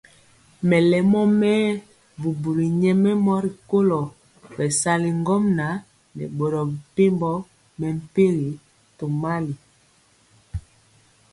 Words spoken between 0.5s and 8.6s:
Melemɔ mɛɛ bubuli nyɛmemɔ rikolo bɛsali ŋgomnaŋ nɛ boro mepempɔ mɛmpegi